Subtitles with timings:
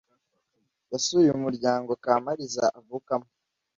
[0.91, 3.29] yasuye umuryango Kamaliza avukamo.